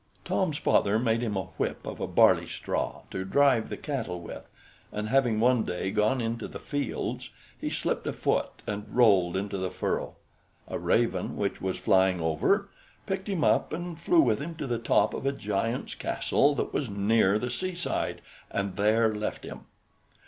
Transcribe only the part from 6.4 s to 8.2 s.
the fields, he slipped a